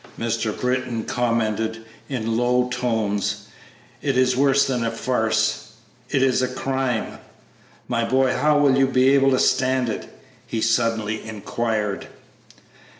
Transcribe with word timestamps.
Mr. 0.17 0.59
Britton 0.59 1.03
commented, 1.05 1.85
in 2.09 2.35
low 2.35 2.67
tones; 2.69 3.45
"it 4.01 4.17
is 4.17 4.35
worse 4.35 4.65
than 4.65 4.83
a 4.83 4.89
farce, 4.89 5.73
it 6.09 6.23
is 6.23 6.41
a 6.41 6.47
crime! 6.47 7.19
My 7.87 8.03
boy, 8.03 8.33
how 8.33 8.57
will 8.57 8.75
you 8.75 8.87
be 8.87 9.09
able 9.09 9.29
to 9.29 9.37
stand 9.37 9.89
it?" 9.89 10.09
he 10.47 10.59
suddenly 10.59 11.21
inquired. 11.23 12.07